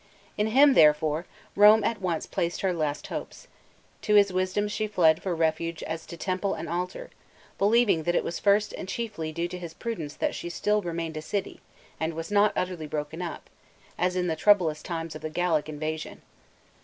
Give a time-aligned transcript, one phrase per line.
[0.35, 1.25] In him, therefere,
[1.55, 3.47] Rome at once placed her last hopes;
[4.01, 7.11] to his wisdom she fled for refuge as to temple and altar,
[7.59, 11.17] believing that it was first and chiefly due to his prudence that she still remained
[11.17, 11.61] a city,
[11.99, 13.47] and was not utterly broken up,
[13.95, 16.23] as in the troublous times of the Gallic invasion.